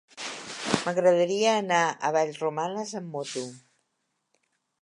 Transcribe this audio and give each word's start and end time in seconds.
M'agradaria 0.85 1.51
anar 1.57 1.83
a 2.09 2.13
Vallromanes 2.17 2.97
amb 3.01 3.15
moto. 3.19 3.45